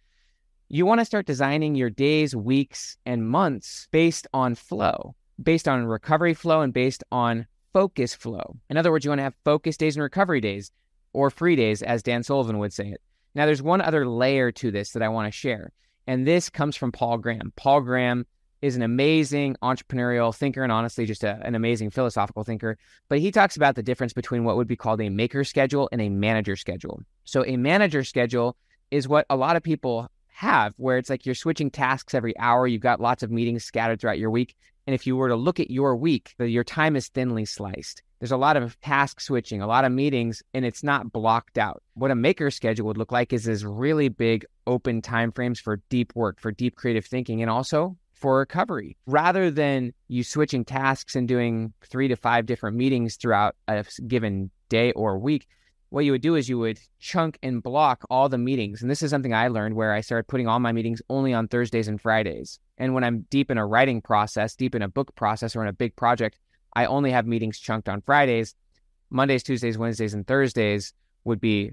you 0.70 0.86
want 0.86 1.00
to 1.00 1.06
start 1.06 1.26
designing 1.26 1.76
your 1.76 1.90
days, 1.90 2.36
weeks, 2.36 2.98
and 3.06 3.28
months 3.28 3.88
based 3.92 4.28
on 4.34 4.56
flow, 4.56 5.16
based 5.42 5.68
on 5.68 5.86
recovery 5.86 6.34
flow 6.34 6.62
and 6.62 6.74
based 6.74 7.04
on 7.12 7.46
focus 7.74 8.14
flow. 8.14 8.58
In 8.70 8.78
other 8.78 8.92
words, 8.92 9.06
you 9.06 9.12
want 9.12 9.20
to 9.20 9.24
have 9.24 9.36
focus 9.46 9.78
days 9.78 9.96
and 9.96 10.04
recovery 10.04 10.42
days 10.42 10.72
or 11.14 11.30
free 11.30 11.56
days, 11.56 11.82
as 11.82 12.04
Dan 12.04 12.24
Sullivan 12.24 12.60
would 12.60 12.74
say 12.74 12.90
it. 12.90 13.02
Now, 13.34 13.46
there's 13.46 13.62
one 13.62 13.82
other 13.82 14.08
layer 14.08 14.52
to 14.54 14.72
this 14.72 14.92
that 14.92 15.04
I 15.04 15.10
want 15.10 15.32
to 15.32 15.38
share. 15.38 15.72
And 16.08 16.26
this 16.26 16.50
comes 16.50 16.76
from 16.76 16.92
Paul 16.92 17.18
Graham. 17.18 17.52
Paul 17.58 17.82
Graham 17.82 18.26
is 18.62 18.76
an 18.76 18.82
amazing 18.82 19.56
entrepreneurial 19.62 20.36
thinker 20.36 20.64
and 20.64 20.72
honestly 20.72 21.06
just 21.06 21.24
a, 21.24 21.40
an 21.44 21.54
amazing 21.54 21.92
philosophical 21.92 22.44
thinker. 22.44 22.78
But 23.10 23.20
he 23.20 23.30
talks 23.30 23.56
about 23.56 23.76
the 23.76 23.84
difference 23.84 24.14
between 24.14 24.44
what 24.44 24.56
would 24.58 24.68
be 24.68 24.76
called 24.76 25.02
a 25.02 25.10
maker 25.10 25.44
schedule 25.44 25.90
and 25.92 26.02
a 26.02 26.10
manager 26.10 26.56
schedule. 26.56 27.02
So, 27.26 27.46
a 27.46 27.58
manager 27.58 28.04
schedule 28.04 28.56
is 28.90 29.08
what 29.08 29.26
a 29.30 29.36
lot 29.36 29.58
of 29.58 29.64
people 29.64 30.10
have, 30.28 30.74
where 30.78 30.98
it's 30.98 31.10
like 31.10 31.26
you're 31.26 31.36
switching 31.36 31.70
tasks 31.70 32.14
every 32.14 32.38
hour. 32.40 32.68
You've 32.68 32.82
got 32.82 33.02
lots 33.02 33.22
of 33.22 33.30
meetings 33.30 33.64
scattered 33.64 34.00
throughout 34.00 34.20
your 34.20 34.32
week. 34.32 34.56
And 34.88 34.94
if 34.94 35.06
you 35.06 35.18
were 35.18 35.28
to 35.28 35.36
look 35.36 35.60
at 35.60 35.70
your 35.70 35.96
week, 35.96 36.34
your 36.40 36.64
time 36.64 36.96
is 36.96 37.10
thinly 37.10 37.44
sliced. 37.44 38.02
There's 38.20 38.32
a 38.32 38.38
lot 38.38 38.58
of 38.58 38.80
task 38.82 39.22
switching, 39.22 39.62
a 39.62 39.68
lot 39.68 39.86
of 39.86 39.92
meetings, 39.92 40.42
and 40.54 40.66
it's 40.66 40.84
not 40.84 41.12
blocked 41.12 41.58
out. 41.58 41.84
What 41.94 42.12
a 42.12 42.16
maker 42.16 42.50
schedule 42.50 42.88
would 42.88 42.98
look 42.98 43.12
like 43.12 43.32
is 43.32 43.44
this 43.44 43.64
really 43.64 44.10
big 44.10 44.46
open 44.66 45.02
timeframes 45.02 45.60
for 45.60 45.82
deep 45.90 46.14
work, 46.16 46.40
for 46.40 46.52
deep 46.52 46.76
creative 46.76 47.06
thinking, 47.06 47.42
and 47.42 47.52
also 47.52 47.96
for 48.14 48.40
recovery. 48.40 48.98
Rather 49.06 49.52
than 49.52 49.94
you 50.08 50.24
switching 50.24 50.66
tasks 50.66 51.16
and 51.16 51.28
doing 51.28 51.74
three 51.86 52.08
to 52.08 52.16
five 52.16 52.48
different 52.48 52.76
meetings 52.76 53.16
throughout 53.18 53.56
a 53.68 53.86
given 54.08 54.50
day 54.70 54.92
or 54.94 55.20
week, 55.20 55.48
what 55.90 56.04
you 56.04 56.12
would 56.12 56.22
do 56.22 56.36
is 56.36 56.50
you 56.50 56.60
would 56.60 56.80
chunk 57.00 57.38
and 57.42 57.64
block 57.64 58.04
all 58.10 58.28
the 58.28 58.38
meetings. 58.38 58.82
And 58.82 58.92
this 58.92 59.02
is 59.02 59.10
something 59.12 59.34
I 59.34 59.48
learned 59.48 59.76
where 59.76 59.94
I 59.94 60.02
started 60.02 60.28
putting 60.28 60.48
all 60.48 60.60
my 60.60 60.72
meetings 60.72 61.02
only 61.10 61.34
on 61.34 61.48
Thursdays 61.48 61.88
and 61.88 62.02
Fridays. 62.02 62.60
And 62.78 62.94
when 62.94 63.04
I'm 63.04 63.26
deep 63.30 63.50
in 63.50 63.58
a 63.58 63.66
writing 63.66 64.02
process, 64.02 64.56
deep 64.56 64.76
in 64.76 64.82
a 64.82 64.90
book 64.90 65.16
process, 65.16 65.56
or 65.56 65.62
in 65.62 65.70
a 65.70 65.74
big 65.74 65.96
project, 65.96 66.40
I 66.78 66.86
only 66.86 67.10
have 67.10 67.26
meetings 67.26 67.58
chunked 67.58 67.90
on 67.90 68.02
Fridays. 68.02 68.54
Mondays, 69.10 69.42
Tuesdays, 69.42 69.80
Wednesdays, 69.80 70.14
and 70.14 70.28
Thursdays 70.28 70.94
would 71.24 71.42
be 71.42 71.72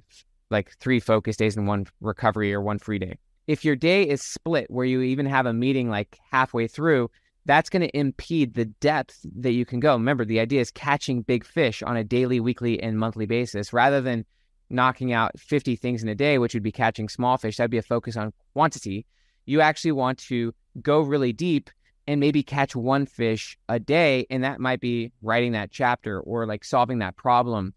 like 0.48 0.74
three 0.80 0.98
focus 0.98 1.36
days 1.36 1.58
and 1.58 1.66
one 1.66 1.86
recovery 2.00 2.54
or 2.54 2.62
one 2.62 2.78
free 2.78 2.98
day. 2.98 3.18
If 3.46 3.66
your 3.66 3.76
day 3.76 4.08
is 4.08 4.22
split 4.22 4.70
where 4.70 4.86
you 4.86 5.02
even 5.02 5.26
have 5.26 5.44
a 5.44 5.52
meeting 5.52 5.90
like 5.90 6.18
halfway 6.32 6.68
through, 6.68 7.10
that's 7.44 7.68
going 7.68 7.82
to 7.82 7.94
impede 7.94 8.54
the 8.54 8.64
depth 8.64 9.26
that 9.36 9.52
you 9.52 9.66
can 9.66 9.78
go. 9.78 9.92
Remember, 9.92 10.24
the 10.24 10.40
idea 10.40 10.62
is 10.62 10.70
catching 10.70 11.20
big 11.20 11.44
fish 11.44 11.82
on 11.82 11.98
a 11.98 12.04
daily, 12.04 12.40
weekly, 12.40 12.82
and 12.82 12.98
monthly 12.98 13.26
basis 13.26 13.74
rather 13.74 14.00
than 14.00 14.24
knocking 14.70 15.12
out 15.12 15.38
50 15.38 15.76
things 15.76 16.02
in 16.02 16.08
a 16.08 16.14
day, 16.14 16.38
which 16.38 16.54
would 16.54 16.62
be 16.62 16.72
catching 16.72 17.10
small 17.10 17.36
fish. 17.36 17.58
That'd 17.58 17.70
be 17.70 17.76
a 17.76 17.82
focus 17.82 18.16
on 18.16 18.32
quantity. 18.54 19.04
You 19.44 19.60
actually 19.60 19.92
want 19.92 20.18
to 20.30 20.54
go 20.80 21.02
really 21.02 21.34
deep 21.34 21.68
and 22.06 22.20
maybe 22.20 22.42
catch 22.42 22.76
one 22.76 23.06
fish 23.06 23.58
a 23.68 23.78
day. 23.78 24.26
And 24.30 24.44
that 24.44 24.60
might 24.60 24.80
be 24.80 25.12
writing 25.22 25.52
that 25.52 25.70
chapter 25.70 26.20
or 26.20 26.46
like 26.46 26.64
solving 26.64 26.98
that 26.98 27.16
problem. 27.16 27.74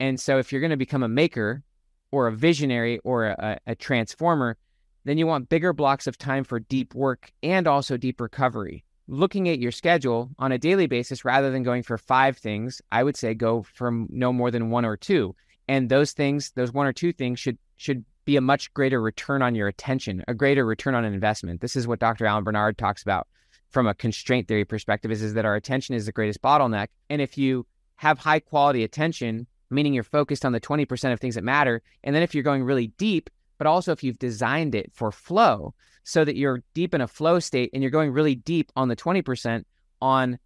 And 0.00 0.18
so 0.18 0.38
if 0.38 0.52
you're 0.52 0.60
going 0.60 0.70
to 0.70 0.76
become 0.76 1.02
a 1.02 1.08
maker 1.08 1.62
or 2.10 2.26
a 2.28 2.32
visionary 2.32 2.98
or 3.04 3.26
a, 3.26 3.58
a 3.66 3.74
transformer, 3.74 4.56
then 5.04 5.18
you 5.18 5.26
want 5.26 5.48
bigger 5.48 5.72
blocks 5.72 6.06
of 6.06 6.18
time 6.18 6.44
for 6.44 6.60
deep 6.60 6.94
work 6.94 7.30
and 7.42 7.66
also 7.66 7.96
deep 7.96 8.20
recovery 8.20 8.84
looking 9.08 9.48
at 9.48 9.58
your 9.58 9.72
schedule 9.72 10.30
on 10.38 10.52
a 10.52 10.58
daily 10.58 10.86
basis 10.86 11.24
rather 11.24 11.50
than 11.50 11.62
going 11.62 11.82
for 11.82 11.98
five 11.98 12.36
things, 12.36 12.80
I 12.92 13.02
would 13.02 13.16
say 13.16 13.34
go 13.34 13.62
from 13.62 14.06
no 14.10 14.32
more 14.32 14.50
than 14.50 14.70
one 14.70 14.84
or 14.84 14.96
two. 14.96 15.34
And 15.66 15.88
those 15.88 16.12
things, 16.12 16.52
those 16.52 16.72
one 16.72 16.86
or 16.86 16.92
two 16.92 17.12
things 17.12 17.40
should 17.40 17.58
should 17.76 18.04
be 18.24 18.36
a 18.36 18.40
much 18.40 18.72
greater 18.74 19.00
return 19.00 19.40
on 19.40 19.54
your 19.54 19.68
attention, 19.68 20.22
a 20.28 20.34
greater 20.34 20.64
return 20.64 20.94
on 20.94 21.04
an 21.04 21.14
investment. 21.14 21.60
This 21.60 21.76
is 21.76 21.86
what 21.86 21.98
Dr. 21.98 22.26
Alan 22.26 22.44
Barnard 22.44 22.76
talks 22.76 23.02
about 23.02 23.26
from 23.70 23.86
a 23.86 23.94
constraint 23.94 24.48
theory 24.48 24.64
perspective 24.64 25.10
is, 25.10 25.22
is 25.22 25.34
that 25.34 25.44
our 25.44 25.56
attention 25.56 25.94
is 25.94 26.06
the 26.06 26.12
greatest 26.12 26.42
bottleneck. 26.42 26.88
And 27.10 27.20
if 27.20 27.36
you 27.36 27.66
have 27.96 28.18
high 28.18 28.40
quality 28.40 28.84
attention, 28.84 29.46
meaning 29.70 29.92
you're 29.92 30.04
focused 30.04 30.44
on 30.44 30.52
the 30.52 30.60
20% 30.60 31.12
of 31.12 31.20
things 31.20 31.34
that 31.34 31.44
matter, 31.44 31.82
and 32.04 32.14
then 32.14 32.22
if 32.22 32.34
you're 32.34 32.44
going 32.44 32.64
really 32.64 32.88
deep, 32.98 33.28
but 33.58 33.66
also 33.66 33.92
if 33.92 34.02
you've 34.02 34.18
designed 34.18 34.74
it 34.74 34.90
for 34.94 35.10
flow 35.10 35.74
so 36.04 36.24
that 36.24 36.36
you're 36.36 36.62
deep 36.74 36.94
in 36.94 37.00
a 37.00 37.08
flow 37.08 37.38
state 37.38 37.70
and 37.74 37.82
you're 37.82 37.90
going 37.90 38.12
really 38.12 38.36
deep 38.36 38.72
on 38.76 38.88
the 38.88 38.96
20% 38.96 39.64
on 40.00 40.38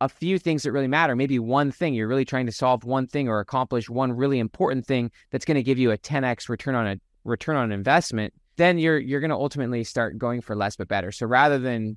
a 0.00 0.08
few 0.08 0.38
things 0.38 0.62
that 0.62 0.72
really 0.72 0.86
matter, 0.86 1.16
maybe 1.16 1.38
one 1.38 1.70
thing 1.70 1.94
you're 1.94 2.08
really 2.08 2.24
trying 2.24 2.46
to 2.46 2.52
solve 2.52 2.84
one 2.84 3.06
thing 3.06 3.28
or 3.28 3.40
accomplish 3.40 3.90
one 3.90 4.12
really 4.12 4.38
important 4.38 4.86
thing 4.86 5.10
that's 5.30 5.44
going 5.44 5.56
to 5.56 5.62
give 5.62 5.78
you 5.78 5.90
a 5.90 5.98
10x 5.98 6.48
return 6.48 6.74
on 6.74 6.86
a 6.86 6.96
return 7.24 7.56
on 7.56 7.72
investment, 7.72 8.32
then 8.56 8.78
you're 8.78 8.98
you're 8.98 9.20
going 9.20 9.30
to 9.30 9.36
ultimately 9.36 9.84
start 9.84 10.16
going 10.16 10.40
for 10.40 10.56
less 10.56 10.76
but 10.76 10.88
better. 10.88 11.12
So 11.12 11.26
rather 11.26 11.58
than 11.58 11.96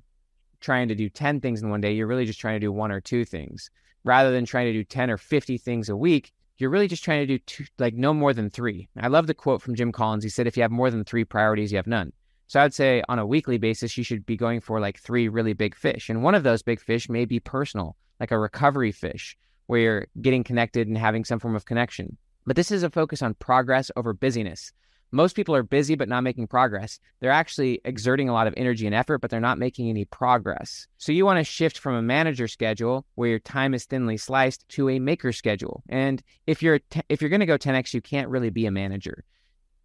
trying 0.64 0.88
to 0.88 0.94
do 0.94 1.08
10 1.08 1.40
things 1.40 1.62
in 1.62 1.70
one 1.70 1.80
day, 1.80 1.92
you're 1.92 2.06
really 2.06 2.24
just 2.24 2.40
trying 2.40 2.56
to 2.56 2.66
do 2.66 2.72
one 2.72 2.90
or 2.90 3.00
two 3.00 3.24
things. 3.24 3.70
Rather 4.02 4.32
than 4.32 4.44
trying 4.44 4.66
to 4.66 4.72
do 4.72 4.84
10 4.84 5.10
or 5.10 5.16
50 5.16 5.58
things 5.58 5.88
a 5.88 5.96
week, 5.96 6.32
you're 6.58 6.70
really 6.70 6.88
just 6.88 7.04
trying 7.04 7.20
to 7.20 7.26
do 7.26 7.38
two, 7.38 7.64
like 7.78 7.94
no 7.94 8.14
more 8.14 8.32
than 8.32 8.50
three. 8.50 8.88
I 8.98 9.08
love 9.08 9.26
the 9.26 9.34
quote 9.34 9.62
from 9.62 9.74
Jim 9.74 9.92
Collins. 9.92 10.24
He 10.24 10.30
said, 10.30 10.46
if 10.46 10.56
you 10.56 10.62
have 10.62 10.70
more 10.70 10.90
than 10.90 11.04
three 11.04 11.24
priorities, 11.24 11.72
you 11.72 11.76
have 11.76 11.86
none. 11.86 12.12
So 12.46 12.60
I'd 12.60 12.74
say 12.74 13.02
on 13.08 13.18
a 13.18 13.26
weekly 13.26 13.58
basis, 13.58 13.96
you 13.96 14.04
should 14.04 14.26
be 14.26 14.36
going 14.36 14.60
for 14.60 14.78
like 14.78 14.98
three 14.98 15.28
really 15.28 15.54
big 15.54 15.74
fish. 15.74 16.08
And 16.10 16.22
one 16.22 16.34
of 16.34 16.42
those 16.42 16.62
big 16.62 16.80
fish 16.80 17.08
may 17.08 17.24
be 17.24 17.40
personal, 17.40 17.96
like 18.20 18.30
a 18.30 18.38
recovery 18.38 18.92
fish, 18.92 19.36
where 19.66 19.80
you're 19.80 20.06
getting 20.20 20.44
connected 20.44 20.86
and 20.86 20.98
having 20.98 21.24
some 21.24 21.40
form 21.40 21.56
of 21.56 21.64
connection. 21.64 22.16
But 22.46 22.56
this 22.56 22.70
is 22.70 22.82
a 22.82 22.90
focus 22.90 23.22
on 23.22 23.34
progress 23.34 23.90
over 23.96 24.12
busyness. 24.12 24.72
Most 25.12 25.36
people 25.36 25.54
are 25.54 25.62
busy 25.62 25.94
but 25.94 26.08
not 26.08 26.22
making 26.22 26.48
progress. 26.48 26.98
They're 27.20 27.30
actually 27.30 27.80
exerting 27.84 28.28
a 28.28 28.32
lot 28.32 28.46
of 28.46 28.54
energy 28.56 28.86
and 28.86 28.94
effort, 28.94 29.18
but 29.18 29.30
they're 29.30 29.40
not 29.40 29.58
making 29.58 29.88
any 29.88 30.04
progress. 30.04 30.88
So 30.98 31.12
you 31.12 31.24
want 31.24 31.38
to 31.38 31.44
shift 31.44 31.78
from 31.78 31.94
a 31.94 32.02
manager 32.02 32.48
schedule 32.48 33.06
where 33.14 33.30
your 33.30 33.38
time 33.38 33.74
is 33.74 33.84
thinly 33.84 34.16
sliced 34.16 34.68
to 34.70 34.88
a 34.88 34.98
maker 34.98 35.32
schedule. 35.32 35.82
And 35.88 36.22
if 36.46 36.62
you're 36.62 36.80
if 37.08 37.20
you're 37.20 37.30
going 37.30 37.40
to 37.40 37.46
go 37.46 37.58
10x, 37.58 37.94
you 37.94 38.00
can't 38.00 38.28
really 38.28 38.50
be 38.50 38.66
a 38.66 38.70
manager. 38.70 39.24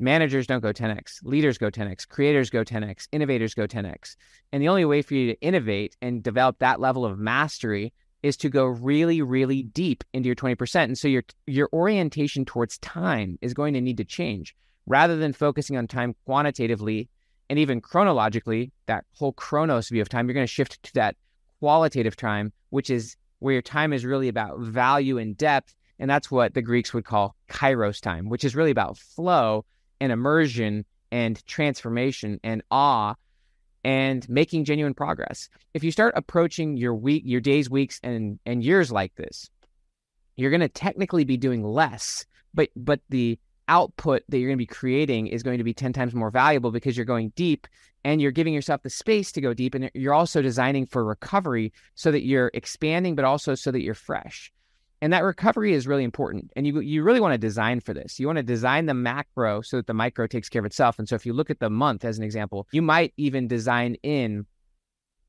Managers 0.01 0.47
don't 0.47 0.61
go 0.61 0.71
10x, 0.71 1.19
leaders 1.23 1.57
go 1.57 1.69
10x, 1.69 2.07
creators 2.07 2.49
go 2.49 2.63
10x, 2.63 3.07
innovators 3.11 3.53
go 3.53 3.67
10x. 3.67 4.15
And 4.53 4.63
the 4.63 4.69
only 4.69 4.85
way 4.85 5.01
for 5.01 5.13
you 5.13 5.33
to 5.33 5.41
innovate 5.41 5.97
and 6.01 6.23
develop 6.23 6.59
that 6.59 6.79
level 6.79 7.05
of 7.05 7.19
mastery 7.19 7.93
is 8.23 8.37
to 8.37 8.49
go 8.49 8.65
really 8.65 9.21
really 9.21 9.63
deep 9.63 10.03
into 10.13 10.27
your 10.27 10.35
20%. 10.35 10.83
And 10.83 10.97
so 10.97 11.07
your 11.07 11.23
your 11.45 11.69
orientation 11.73 12.45
towards 12.45 12.77
time 12.79 13.37
is 13.41 13.53
going 13.53 13.73
to 13.73 13.81
need 13.81 13.97
to 13.97 14.05
change 14.05 14.55
rather 14.85 15.17
than 15.17 15.33
focusing 15.33 15.77
on 15.77 15.87
time 15.87 16.15
quantitatively 16.25 17.09
and 17.49 17.57
even 17.57 17.81
chronologically, 17.81 18.71
that 18.85 19.05
whole 19.15 19.33
chronos 19.33 19.89
view 19.89 20.01
of 20.01 20.09
time, 20.09 20.27
you're 20.27 20.35
going 20.35 20.45
to 20.45 20.51
shift 20.51 20.81
to 20.83 20.93
that 20.93 21.15
qualitative 21.59 22.15
time, 22.15 22.53
which 22.69 22.89
is 22.89 23.15
where 23.39 23.53
your 23.53 23.61
time 23.61 23.91
is 23.91 24.05
really 24.05 24.27
about 24.27 24.59
value 24.59 25.17
and 25.17 25.35
depth. 25.35 25.75
And 25.97 26.09
that's 26.09 26.29
what 26.29 26.53
the 26.53 26.61
Greeks 26.61 26.93
would 26.93 27.05
call 27.05 27.35
kairos 27.49 27.99
time, 27.99 28.29
which 28.29 28.43
is 28.43 28.55
really 28.55 28.71
about 28.71 28.97
flow 28.97 29.65
and 29.99 30.11
immersion 30.11 30.85
and 31.11 31.43
transformation 31.45 32.39
and 32.43 32.61
awe 32.69 33.15
and 33.83 34.27
making 34.29 34.65
genuine 34.65 34.93
progress. 34.93 35.49
If 35.73 35.83
you 35.83 35.91
start 35.91 36.13
approaching 36.15 36.77
your 36.77 36.93
week, 36.93 37.23
your 37.25 37.41
days, 37.41 37.69
weeks, 37.69 37.99
and 38.03 38.39
and 38.45 38.63
years 38.63 38.91
like 38.91 39.15
this, 39.15 39.49
you're 40.35 40.51
going 40.51 40.59
to 40.61 40.69
technically 40.69 41.23
be 41.23 41.37
doing 41.37 41.63
less, 41.63 42.25
but 42.53 42.69
but 42.75 42.99
the 43.09 43.39
output 43.69 44.23
that 44.27 44.37
you're 44.37 44.49
going 44.49 44.57
to 44.57 44.61
be 44.61 44.65
creating 44.65 45.27
is 45.27 45.43
going 45.43 45.59
to 45.59 45.63
be 45.63 45.73
10 45.73 45.93
times 45.93 46.13
more 46.13 46.31
valuable 46.31 46.71
because 46.71 46.97
you're 46.97 47.05
going 47.05 47.31
deep 47.35 47.67
and 48.03 48.21
you're 48.21 48.31
giving 48.31 48.53
yourself 48.53 48.81
the 48.81 48.89
space 48.89 49.31
to 49.31 49.41
go 49.41 49.53
deep 49.53 49.75
and 49.75 49.89
you're 49.93 50.13
also 50.13 50.41
designing 50.41 50.85
for 50.85 51.05
recovery 51.05 51.71
so 51.95 52.11
that 52.11 52.25
you're 52.25 52.51
expanding 52.53 53.15
but 53.15 53.25
also 53.25 53.55
so 53.55 53.71
that 53.71 53.81
you're 53.81 53.93
fresh. 53.93 54.51
And 55.01 55.13
that 55.13 55.23
recovery 55.23 55.71
is 55.71 55.87
really 55.87 56.03
important. 56.03 56.51
And 56.57 56.67
you 56.67 56.81
you 56.81 57.03
really 57.03 57.21
want 57.21 57.33
to 57.33 57.37
design 57.37 57.79
for 57.79 57.93
this. 57.93 58.19
You 58.19 58.27
want 58.27 58.35
to 58.35 58.43
design 58.43 58.85
the 58.85 58.93
macro 58.93 59.61
so 59.61 59.77
that 59.77 59.87
the 59.87 59.93
micro 59.93 60.27
takes 60.27 60.49
care 60.49 60.59
of 60.59 60.65
itself. 60.65 60.99
And 60.99 61.07
so 61.07 61.15
if 61.15 61.25
you 61.25 61.31
look 61.31 61.49
at 61.49 61.61
the 61.61 61.69
month 61.69 62.03
as 62.03 62.17
an 62.17 62.23
example 62.25 62.67
you 62.71 62.81
might 62.81 63.13
even 63.15 63.47
design 63.47 63.95
in 64.03 64.45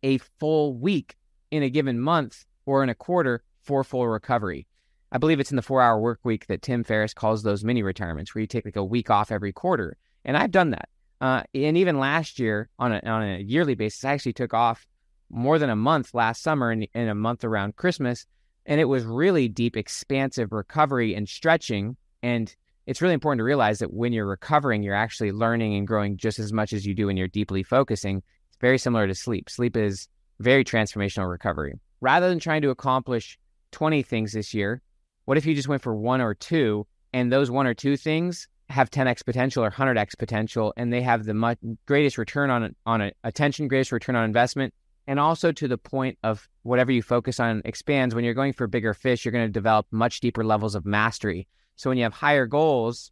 a 0.03 0.19
full 0.41 0.75
week 0.75 1.17
in 1.51 1.63
a 1.63 1.71
given 1.71 2.01
month 2.01 2.45
or 2.67 2.83
in 2.83 2.89
a 2.89 2.95
quarter 2.95 3.43
for 3.63 3.85
full 3.85 4.09
recovery. 4.09 4.67
I 5.13 5.19
believe 5.19 5.41
it's 5.41 5.51
in 5.51 5.57
the 5.57 5.63
four 5.63 5.83
hour 5.83 5.99
work 5.99 6.21
week 6.23 6.47
that 6.47 6.63
Tim 6.63 6.85
Ferriss 6.85 7.15
calls 7.15 7.43
those 7.43 7.65
mini 7.65 7.83
retirements, 7.83 8.35
where 8.35 8.41
you 8.41 8.47
take 8.47 8.65
like 8.65 8.77
a 8.77 8.85
week 8.85 9.11
off 9.11 9.33
every 9.33 9.53
quarter. 9.53 9.97
And 10.25 10.37
I've 10.37 10.51
done 10.51 10.71
that. 10.71 10.89
Uh, 11.21 11.43
and 11.55 11.77
even 11.77 11.99
last 11.99 12.39
year, 12.39 12.69
on 12.79 12.93
a, 12.93 13.01
on 13.05 13.23
a 13.23 13.39
yearly 13.39 13.75
basis, 13.75 14.05
I 14.05 14.13
actually 14.13 14.33
took 14.33 14.55
off 14.55 14.87
more 15.29 15.59
than 15.59 15.71
a 15.71 15.77
month 15.77 16.15
last 16.15 16.43
summer 16.43 16.71
and, 16.71 16.87
and 16.95 17.11
a 17.11 17.15
month 17.15 17.45
around 17.45 17.77
Christmas. 17.77 18.27
And 18.67 18.81
it 18.81 18.87
was 18.87 19.05
really 19.05 19.49
deep, 19.49 19.77
expansive 19.77 20.53
recovery 20.53 21.15
and 21.15 21.29
stretching. 21.29 21.97
And 22.23 22.55
it's 22.87 23.03
really 23.03 23.15
important 23.15 23.41
to 23.41 23.45
realize 23.45 23.81
that 23.81 23.93
when 23.93 24.13
you're 24.13 24.27
recovering, 24.27 24.83
you're 24.83 24.95
actually 24.95 25.33
learning 25.33 25.75
and 25.75 25.87
growing 25.87 26.17
just 26.17 26.39
as 26.39 26.53
much 26.53 26.73
as 26.73 26.87
you 26.87 26.95
do 26.95 27.07
when 27.07 27.17
you're 27.17 27.29
deeply 27.29 27.63
focusing. 27.63 28.19
It's 28.49 28.59
very 28.61 28.79
similar 28.79 29.07
to 29.07 29.15
sleep. 29.15 29.51
Sleep 29.51 29.77
is 29.77 30.09
very 30.39 30.65
transformational 30.65 31.29
recovery. 31.29 31.79
Rather 32.01 32.29
than 32.29 32.39
trying 32.39 32.63
to 32.63 32.71
accomplish 32.71 33.39
20 33.73 34.03
things 34.03 34.33
this 34.33 34.55
year, 34.55 34.83
what 35.25 35.39
if 35.39 35.47
you 35.47 35.55
just 35.55 35.69
went 35.69 35.83
for 35.83 35.95
one 35.95 36.21
or 36.21 36.35
two 36.35 36.87
and 37.13 37.33
those 37.33 37.51
one 37.51 37.67
or 37.67 37.75
two 37.75 37.97
things 37.97 38.49
have 38.69 38.91
10x 38.91 39.25
potential 39.25 39.65
or 39.65 39.71
100x 39.71 40.17
potential 40.19 40.73
and 40.77 40.93
they 40.93 41.03
have 41.03 41.25
the 41.25 41.35
much 41.35 41.59
greatest 41.87 42.19
return 42.19 42.51
on 42.51 42.75
on 42.87 43.11
attention, 43.25 43.69
greatest 43.69 43.93
return 43.93 44.17
on 44.17 44.25
investment 44.25 44.73
and 45.07 45.19
also 45.19 45.51
to 45.51 45.67
the 45.67 45.79
point 45.79 46.19
of 46.23 46.49
whatever 46.63 46.93
you 46.93 47.03
focus 47.03 47.41
on 47.41 47.63
expands 47.65 48.15
when 48.15 48.25
you're 48.25 48.35
going 48.35 48.53
for 48.53 48.67
bigger 48.67 48.95
fish 48.95 49.25
you're 49.25 49.33
going 49.33 49.47
to 49.47 49.53
develop 49.53 49.87
much 49.91 50.21
deeper 50.21 50.45
levels 50.45 50.75
of 50.75 50.87
mastery. 50.87 51.49
So 51.77 51.91
when 51.91 51.99
you 51.99 52.05
have 52.05 52.13
higher 52.13 52.47
goals 52.47 53.11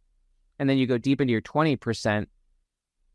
and 0.59 0.69
then 0.69 0.77
you 0.77 0.87
go 0.87 0.97
deep 0.97 1.21
into 1.21 1.31
your 1.31 1.41
20%, 1.41 2.25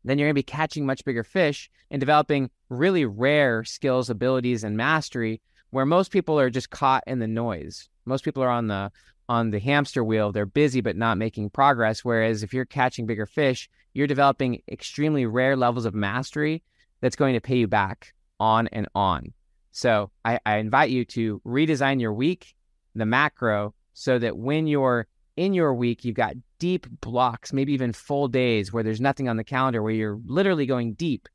then 0.03 0.19
you're 0.19 0.27
going 0.27 0.35
to 0.35 0.39
be 0.39 0.43
catching 0.43 0.85
much 0.85 1.03
bigger 1.03 1.23
fish 1.23 1.69
and 1.89 1.99
developing 1.99 2.49
really 2.69 3.05
rare 3.05 3.63
skills, 3.63 4.09
abilities 4.09 4.63
and 4.63 4.77
mastery 4.77 5.41
where 5.71 5.85
most 5.85 6.11
people 6.11 6.39
are 6.39 6.49
just 6.49 6.69
caught 6.69 7.03
in 7.07 7.19
the 7.19 7.27
noise. 7.27 7.89
Most 8.05 8.23
people 8.23 8.43
are 8.43 8.49
on 8.49 8.67
the 8.67 8.91
on 9.27 9.49
the 9.49 9.59
hamster 9.59 10.03
wheel. 10.03 10.31
They're 10.31 10.45
busy 10.45 10.81
but 10.81 10.95
not 10.95 11.17
making 11.17 11.49
progress. 11.49 12.05
Whereas 12.05 12.43
if 12.43 12.53
you're 12.53 12.65
catching 12.65 13.05
bigger 13.05 13.25
fish, 13.25 13.69
you're 13.93 14.07
developing 14.07 14.61
extremely 14.71 15.25
rare 15.25 15.55
levels 15.55 15.85
of 15.85 15.95
mastery 15.95 16.61
that's 17.01 17.15
going 17.15 17.33
to 17.33 17.41
pay 17.41 17.57
you 17.57 17.67
back 17.67 18.13
on 18.39 18.67
and 18.67 18.87
on. 18.93 19.33
So 19.71 20.11
I, 20.23 20.39
I 20.45 20.57
invite 20.57 20.89
you 20.89 21.05
to 21.05 21.41
redesign 21.45 21.99
your 21.99 22.13
week, 22.13 22.55
the 22.93 23.05
macro, 23.05 23.73
so 23.93 24.19
that 24.19 24.37
when 24.37 24.67
you're 24.67 25.07
in 25.35 25.53
your 25.53 25.73
week, 25.73 26.05
you've 26.05 26.15
got 26.15 26.35
deep 26.59 26.87
blocks, 27.01 27.51
maybe 27.51 27.73
even 27.73 27.91
full 27.93 28.27
days 28.27 28.71
where 28.71 28.83
there's 28.83 29.01
nothing 29.01 29.27
on 29.27 29.37
the 29.37 29.43
calendar, 29.43 29.81
where 29.81 29.93
you're 29.93 30.19
literally 30.25 30.65
going 30.65 30.93
deep 30.93 31.27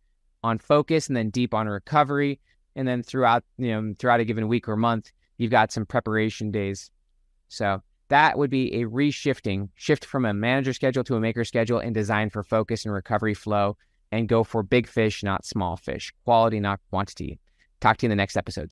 on 0.42 0.58
focus 0.58 1.08
and 1.08 1.16
then 1.16 1.30
deep 1.30 1.52
on 1.52 1.68
recovery. 1.68 2.40
And 2.76 2.86
then 2.86 3.02
throughout, 3.02 3.44
you 3.58 3.68
know, 3.68 3.94
throughout 3.98 4.20
a 4.20 4.24
given 4.24 4.48
week 4.48 4.68
or 4.68 4.76
month, 4.76 5.12
you've 5.40 5.50
got 5.50 5.72
some 5.72 5.86
preparation 5.86 6.50
days. 6.50 6.90
So 7.48 7.82
that 8.10 8.36
would 8.36 8.50
be 8.50 8.82
a 8.82 8.84
reshifting, 8.84 9.70
shift 9.74 10.04
from 10.04 10.26
a 10.26 10.34
manager 10.34 10.74
schedule 10.74 11.02
to 11.04 11.16
a 11.16 11.20
maker 11.20 11.46
schedule 11.46 11.78
and 11.78 11.94
design 11.94 12.28
for 12.28 12.42
focus 12.42 12.84
and 12.84 12.92
recovery 12.92 13.32
flow 13.32 13.78
and 14.12 14.28
go 14.28 14.44
for 14.44 14.62
big 14.62 14.86
fish, 14.86 15.22
not 15.22 15.46
small 15.46 15.78
fish, 15.78 16.12
quality, 16.26 16.60
not 16.60 16.78
quantity. 16.90 17.40
Talk 17.80 17.96
to 17.96 18.06
you 18.06 18.08
in 18.08 18.10
the 18.10 18.16
next 18.16 18.36
episode. 18.36 18.68